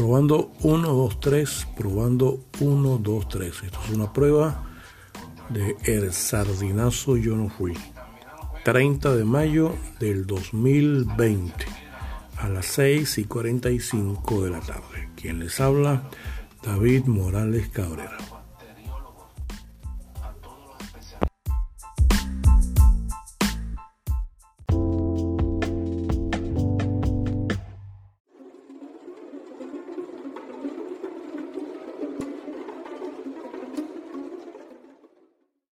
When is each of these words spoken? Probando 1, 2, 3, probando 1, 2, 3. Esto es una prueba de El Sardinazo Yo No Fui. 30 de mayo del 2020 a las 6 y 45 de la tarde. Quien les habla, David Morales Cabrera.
Probando 0.00 0.50
1, 0.62 0.88
2, 0.88 1.20
3, 1.20 1.66
probando 1.76 2.46
1, 2.60 2.98
2, 3.02 3.28
3. 3.28 3.62
Esto 3.64 3.80
es 3.84 3.90
una 3.90 4.10
prueba 4.10 4.64
de 5.50 5.76
El 5.84 6.14
Sardinazo 6.14 7.18
Yo 7.18 7.36
No 7.36 7.50
Fui. 7.50 7.76
30 8.64 9.14
de 9.14 9.24
mayo 9.26 9.74
del 9.98 10.26
2020 10.26 11.52
a 12.38 12.48
las 12.48 12.64
6 12.64 13.18
y 13.18 13.24
45 13.24 14.42
de 14.44 14.50
la 14.50 14.60
tarde. 14.60 15.10
Quien 15.16 15.38
les 15.38 15.60
habla, 15.60 16.08
David 16.62 17.04
Morales 17.04 17.68
Cabrera. 17.68 18.39